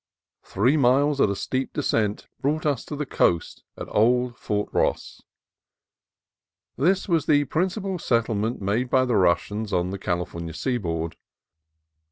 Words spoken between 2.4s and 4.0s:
brought us to the coast at